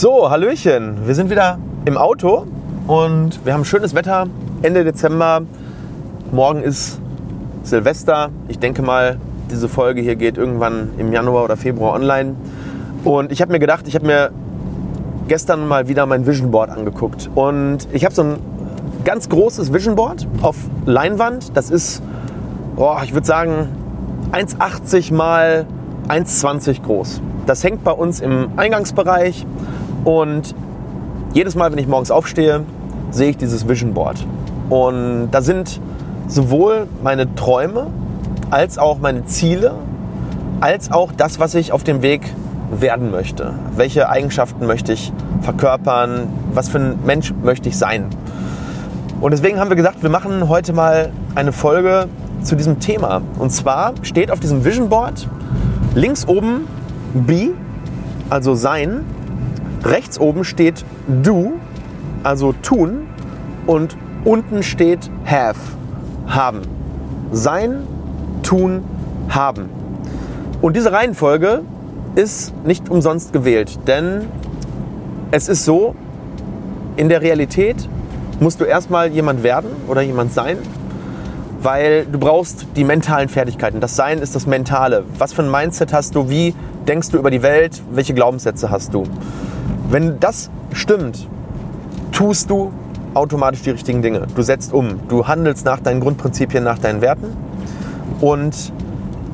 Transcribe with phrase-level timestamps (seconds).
[0.00, 1.06] So, Hallöchen.
[1.06, 2.46] Wir sind wieder im Auto
[2.86, 4.28] und wir haben schönes Wetter.
[4.62, 5.42] Ende Dezember.
[6.32, 6.98] Morgen ist
[7.64, 8.30] Silvester.
[8.48, 9.18] Ich denke mal,
[9.50, 12.34] diese Folge hier geht irgendwann im Januar oder Februar online.
[13.04, 14.30] Und ich habe mir gedacht, ich habe mir
[15.28, 17.28] gestern mal wieder mein Vision Board angeguckt.
[17.34, 18.38] Und ich habe so ein
[19.04, 21.54] ganz großes Vision Board auf Leinwand.
[21.54, 22.02] Das ist,
[22.76, 23.68] oh, ich würde sagen,
[24.32, 25.66] 1,80 mal
[26.08, 27.20] 1,20 groß.
[27.44, 29.44] Das hängt bei uns im Eingangsbereich
[30.04, 30.54] und
[31.32, 32.64] jedes Mal, wenn ich morgens aufstehe,
[33.10, 34.26] sehe ich dieses Vision Board.
[34.68, 35.80] Und da sind
[36.26, 37.88] sowohl meine Träume
[38.50, 39.74] als auch meine Ziele,
[40.60, 42.22] als auch das, was ich auf dem Weg
[42.70, 43.54] werden möchte.
[43.76, 46.28] Welche Eigenschaften möchte ich verkörpern?
[46.52, 48.06] Was für ein Mensch möchte ich sein?
[49.20, 52.06] Und deswegen haben wir gesagt, wir machen heute mal eine Folge
[52.42, 53.22] zu diesem Thema.
[53.38, 55.28] Und zwar steht auf diesem Vision Board
[55.94, 56.66] links oben
[57.12, 57.50] Be,
[58.30, 59.04] also sein.
[59.84, 61.52] Rechts oben steht Do,
[62.22, 63.06] also tun.
[63.66, 65.58] Und unten steht Have,
[66.26, 66.62] haben.
[67.32, 67.82] Sein,
[68.42, 68.82] tun,
[69.28, 69.68] haben.
[70.60, 71.62] Und diese Reihenfolge
[72.16, 74.26] ist nicht umsonst gewählt, denn
[75.30, 75.94] es ist so,
[76.96, 77.88] in der Realität
[78.40, 80.58] musst du erstmal jemand werden oder jemand sein,
[81.62, 83.80] weil du brauchst die mentalen Fertigkeiten.
[83.80, 85.04] Das Sein ist das Mentale.
[85.18, 86.28] Was für ein Mindset hast du?
[86.28, 86.54] Wie
[86.88, 87.80] denkst du über die Welt?
[87.92, 89.04] Welche Glaubenssätze hast du?
[89.90, 91.26] Wenn das stimmt,
[92.12, 92.72] tust du
[93.14, 94.28] automatisch die richtigen Dinge.
[94.36, 95.00] Du setzt um.
[95.08, 97.36] Du handelst nach deinen Grundprinzipien, nach deinen Werten.
[98.20, 98.72] Und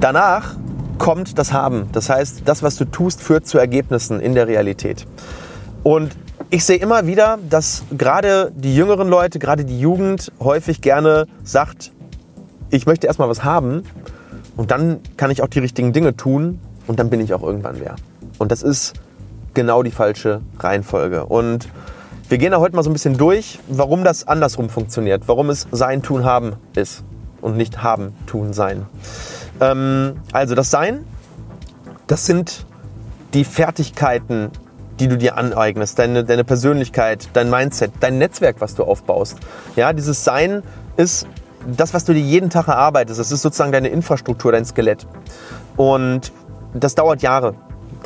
[0.00, 0.56] danach
[0.96, 1.88] kommt das Haben.
[1.92, 5.06] Das heißt, das, was du tust, führt zu Ergebnissen in der Realität.
[5.82, 6.16] Und
[6.48, 11.92] ich sehe immer wieder, dass gerade die jüngeren Leute, gerade die Jugend häufig gerne sagt,
[12.70, 13.82] ich möchte erstmal was haben
[14.56, 17.76] und dann kann ich auch die richtigen Dinge tun und dann bin ich auch irgendwann
[17.78, 17.96] wer.
[18.38, 18.94] Und das ist
[19.56, 21.26] genau die falsche Reihenfolge.
[21.26, 21.68] Und
[22.28, 25.66] wir gehen da heute mal so ein bisschen durch, warum das andersrum funktioniert, warum es
[25.72, 27.02] Sein, Tun, Haben ist
[27.40, 28.86] und nicht Haben, Tun, Sein.
[29.60, 31.04] Ähm, also das Sein,
[32.06, 32.66] das sind
[33.34, 34.50] die Fertigkeiten,
[35.00, 39.38] die du dir aneignest, deine, deine Persönlichkeit, dein Mindset, dein Netzwerk, was du aufbaust.
[39.74, 40.62] Ja, dieses Sein
[40.96, 41.26] ist
[41.66, 43.18] das, was du dir jeden Tag erarbeitest.
[43.18, 45.06] Das ist sozusagen deine Infrastruktur, dein Skelett.
[45.76, 46.32] Und
[46.74, 47.54] das dauert Jahre.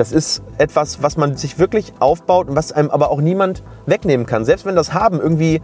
[0.00, 4.24] Das ist etwas, was man sich wirklich aufbaut und was einem aber auch niemand wegnehmen
[4.24, 4.46] kann.
[4.46, 5.60] Selbst wenn das Haben irgendwie,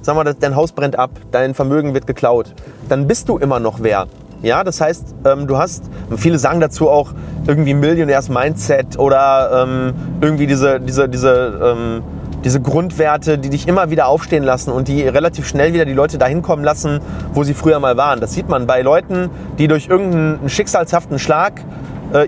[0.00, 2.54] sagen wir mal, dein Haus brennt ab, dein Vermögen wird geklaut,
[2.88, 4.06] dann bist du immer noch wer.
[4.40, 5.82] Ja, das heißt, ähm, du hast,
[6.16, 7.12] viele sagen dazu auch
[7.46, 9.92] irgendwie Millionärs-Mindset oder ähm,
[10.22, 12.02] irgendwie diese, diese, diese, ähm,
[12.44, 16.16] diese Grundwerte, die dich immer wieder aufstehen lassen und die relativ schnell wieder die Leute
[16.16, 17.00] dahin kommen lassen,
[17.34, 18.18] wo sie früher mal waren.
[18.20, 21.60] Das sieht man bei Leuten, die durch irgendeinen schicksalshaften Schlag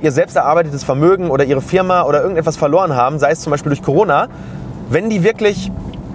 [0.02, 3.70] ihr selbst erarbeitetes Vermögen oder ihre Firma oder irgendetwas verloren haben, sei es zum Beispiel
[3.70, 4.28] durch Corona.
[4.90, 5.70] Wenn die wirklich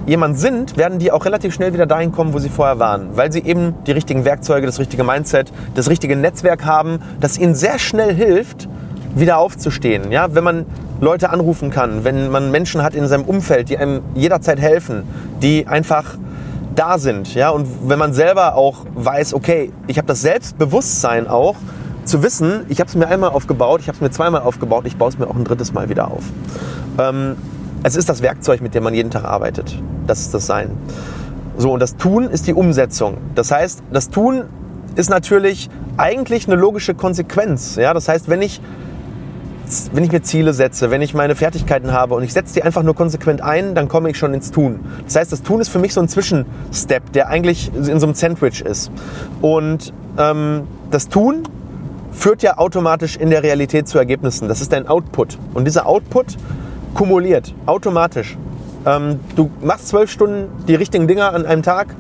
[0.06, 3.32] jemand sind, werden die auch relativ schnell wieder dahin kommen, wo sie vorher waren, weil
[3.32, 7.80] sie eben die richtigen Werkzeuge, das richtige Mindset, das richtige Netzwerk haben, das ihnen sehr
[7.80, 8.68] schnell hilft,
[9.16, 10.12] wieder aufzustehen.
[10.12, 10.66] Ja, wenn man
[11.02, 15.04] Leute anrufen kann, wenn man Menschen hat in seinem Umfeld, die einem jederzeit helfen,
[15.42, 16.18] die einfach
[16.76, 21.56] da sind, ja, und wenn man selber auch weiß, okay, ich habe das Selbstbewusstsein auch,
[22.06, 24.98] zu wissen, ich habe es mir einmal aufgebaut, ich habe es mir zweimal aufgebaut, ich
[24.98, 26.24] baue es mir auch ein drittes Mal wieder auf.
[26.98, 27.36] Ähm,
[27.84, 29.78] es ist das Werkzeug, mit dem man jeden Tag arbeitet.
[30.08, 30.72] Das ist das Sein.
[31.58, 33.18] So, und das Tun ist die Umsetzung.
[33.36, 34.46] Das heißt, das Tun
[34.96, 37.76] ist natürlich eigentlich eine logische Konsequenz.
[37.76, 37.94] Ja?
[37.94, 38.62] Das heißt, wenn ich,
[39.94, 42.84] wenn ich mir Ziele setze, wenn ich meine Fertigkeiten habe und ich setze die einfach
[42.84, 44.80] nur konsequent ein, dann komme ich schon ins Tun.
[45.06, 48.16] Das heißt, das Tun ist für mich so ein Zwischenstep, der eigentlich in so einem
[48.16, 48.92] Sandwich ist.
[49.42, 51.44] Und ähm, das Tun
[52.16, 54.48] führt ja automatisch in der Realität zu Ergebnissen.
[54.48, 55.38] Das ist dein Output.
[55.54, 56.38] Und dieser Output
[56.94, 58.38] kumuliert, automatisch.
[58.86, 61.96] Ähm, du machst zwölf Stunden die richtigen Dinge an einem Tag,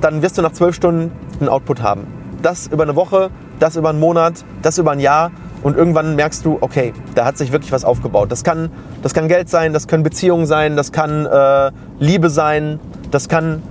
[0.00, 2.06] dann wirst du nach zwölf Stunden einen Output haben.
[2.42, 5.32] Das über eine Woche, das über einen Monat, das über ein Jahr
[5.62, 8.30] und irgendwann merkst du, okay, da hat sich wirklich was aufgebaut.
[8.30, 8.70] Das kann,
[9.02, 12.78] das kann Geld sein, das können Beziehungen sein, das kann äh, Liebe sein,
[13.10, 13.62] das kann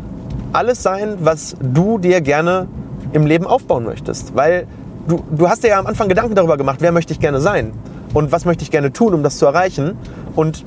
[0.54, 2.68] alles sein, was du dir gerne
[3.14, 4.36] im Leben aufbauen möchtest.
[4.36, 4.68] Weil
[5.08, 7.74] du, du hast dir ja am Anfang Gedanken darüber gemacht, wer möchte ich gerne sein
[8.14, 9.98] und was möchte ich gerne tun, um das zu erreichen.
[10.36, 10.64] Und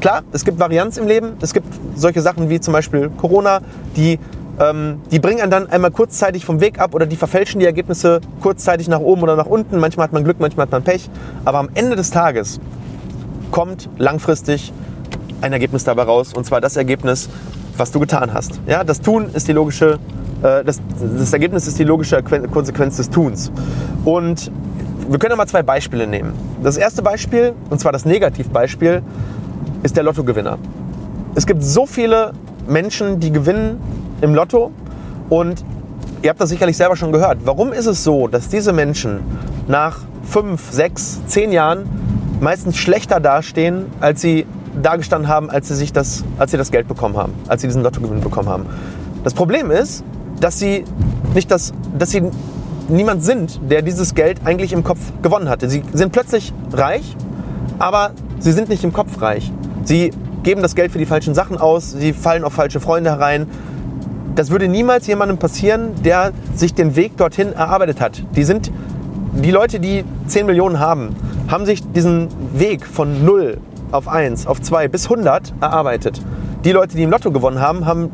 [0.00, 1.32] klar, es gibt Varianz im Leben.
[1.40, 3.60] Es gibt solche Sachen wie zum Beispiel Corona,
[3.96, 4.18] die,
[4.58, 8.20] ähm, die bringen einen dann einmal kurzzeitig vom Weg ab oder die verfälschen die Ergebnisse
[8.40, 9.78] kurzzeitig nach oben oder nach unten.
[9.78, 11.08] Manchmal hat man Glück, manchmal hat man Pech.
[11.44, 12.60] Aber am Ende des Tages
[13.50, 14.72] kommt langfristig
[15.40, 16.32] ein Ergebnis dabei raus.
[16.34, 17.28] Und zwar das Ergebnis,
[17.76, 18.60] was du getan hast.
[18.66, 19.98] Ja, das Tun ist die logische,
[20.42, 20.80] das,
[21.18, 23.50] das Ergebnis ist die logische Konsequenz des Tuns.
[24.04, 24.50] Und
[25.08, 26.32] wir können mal zwei Beispiele nehmen.
[26.62, 29.02] Das erste Beispiel, und zwar das Negativbeispiel,
[29.82, 30.58] ist der Lottogewinner.
[31.34, 32.32] Es gibt so viele
[32.68, 33.80] Menschen, die gewinnen
[34.20, 34.70] im Lotto
[35.28, 35.64] und
[36.22, 37.38] ihr habt das sicherlich selber schon gehört.
[37.44, 39.20] Warum ist es so, dass diese Menschen
[39.68, 41.84] nach fünf, sechs, zehn Jahren
[42.40, 44.46] meistens schlechter dastehen, als sie
[44.80, 47.82] dagestanden haben, als sie, sich das, als sie das Geld bekommen haben, als sie diesen
[47.82, 48.66] Lottogewinn bekommen haben?
[49.24, 50.04] Das Problem ist,
[50.38, 50.84] dass sie
[51.34, 52.22] nicht das, dass sie
[52.88, 55.68] niemand sind, der dieses Geld eigentlich im Kopf gewonnen hatte.
[55.68, 57.16] Sie sind plötzlich reich,
[57.78, 59.52] aber sie sind nicht im Kopf reich.
[59.84, 60.12] Sie
[60.42, 63.46] geben das Geld für die falschen Sachen aus, sie fallen auf falsche Freunde herein.
[64.34, 68.22] Das würde niemals jemandem passieren, der sich den Weg dorthin erarbeitet hat.
[68.36, 68.70] Die sind
[69.32, 71.14] die Leute, die 10 Millionen haben,
[71.48, 73.58] haben sich diesen Weg von 0
[73.92, 76.20] auf 1, auf 2 bis 100 erarbeitet.
[76.64, 78.10] Die Leute, die im Lotto gewonnen haben, haben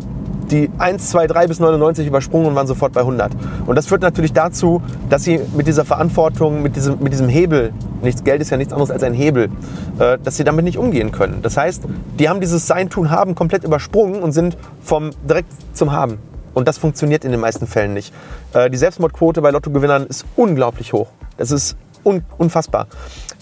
[0.51, 3.33] die 1, 2, 3 bis 99 übersprungen und waren sofort bei 100.
[3.67, 7.73] Und das führt natürlich dazu, dass sie mit dieser Verantwortung, mit diesem, mit diesem Hebel,
[8.03, 9.49] nichts Geld ist ja nichts anderes als ein Hebel,
[9.99, 11.41] äh, dass sie damit nicht umgehen können.
[11.43, 11.85] Das heißt,
[12.19, 16.19] die haben dieses Sein, Tun, Haben komplett übersprungen und sind vom direkt zum Haben.
[16.55, 18.15] Und das funktioniert in den meisten Fällen nicht.
[18.53, 21.09] Äh, die Selbstmordquote bei Lottogewinnern ist unglaublich hoch.
[21.37, 22.87] Das ist un unfassbar.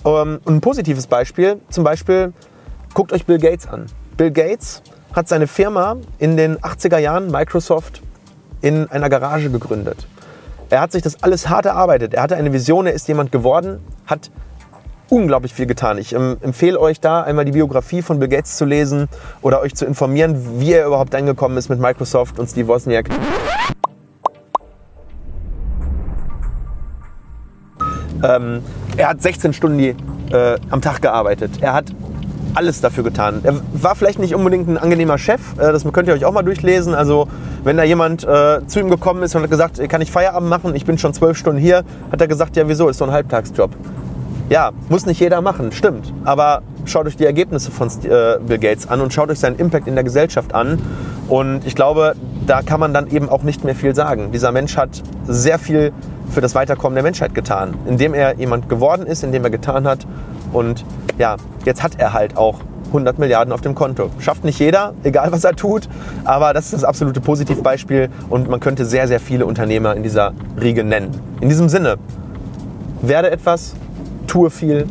[0.05, 2.33] Ähm, ein positives Beispiel, zum Beispiel,
[2.93, 3.87] guckt euch Bill Gates an.
[4.17, 4.83] Bill Gates
[5.15, 8.03] hat seine Firma in den 80er Jahren, Microsoft,
[8.61, 10.07] in einer Garage gegründet.
[10.71, 12.15] Er hat sich das alles hart erarbeitet.
[12.15, 14.31] Er hatte eine Vision, er ist jemand geworden, hat
[15.09, 15.99] unglaublich viel getan.
[15.99, 19.09] Ich ähm, empfehle euch da einmal die Biografie von Bill Gates zu lesen
[19.43, 23.09] oder euch zu informieren, wie er überhaupt eingekommen ist mit Microsoft und Steve Wozniak.
[28.23, 28.63] Ähm,
[28.97, 29.95] er hat 16 Stunden die,
[30.33, 31.51] äh, am Tag gearbeitet.
[31.61, 31.93] Er hat
[32.55, 33.41] alles dafür getan.
[33.43, 36.43] Er war vielleicht nicht unbedingt ein angenehmer Chef, äh, das könnt ihr euch auch mal
[36.43, 36.95] durchlesen.
[36.95, 37.29] Also
[37.63, 40.75] wenn da jemand äh, zu ihm gekommen ist und hat gesagt, kann ich Feierabend machen,
[40.75, 43.71] ich bin schon zwölf Stunden hier, hat er gesagt, ja wieso, ist doch ein Halbtagsjob.
[44.51, 46.13] Ja, muss nicht jeder machen, stimmt.
[46.25, 49.89] Aber schaut euch die Ergebnisse von äh, Bill Gates an und schaut euch seinen Impact
[49.89, 50.79] in der Gesellschaft an.
[51.29, 52.15] Und ich glaube,
[52.47, 54.33] da kann man dann eben auch nicht mehr viel sagen.
[54.33, 55.93] Dieser Mensch hat sehr viel
[56.29, 60.07] für das Weiterkommen der Menschheit getan, indem er jemand geworden ist, indem er getan hat.
[60.55, 60.87] Und
[61.19, 61.37] ja,
[61.67, 64.11] jetzt hat er halt auch 100 Milliarden auf dem Konto.
[64.21, 65.89] Schafft nicht jeder, egal was er tut,
[66.25, 70.33] aber das ist das absolute Positivbeispiel und man könnte sehr, sehr viele Unternehmer in dieser
[70.61, 71.11] Riege nennen.
[71.41, 71.97] In diesem Sinne,
[73.03, 73.75] werde etwas,
[74.27, 74.87] tue viel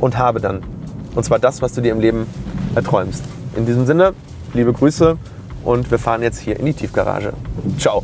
[0.00, 0.62] und habe dann.
[1.14, 2.26] Und zwar das, was du dir im Leben
[2.74, 3.24] erträumst.
[3.56, 4.12] In diesem Sinne,
[4.52, 5.16] liebe Grüße
[5.64, 7.32] und wir fahren jetzt hier in die Tiefgarage.
[7.78, 8.02] Ciao.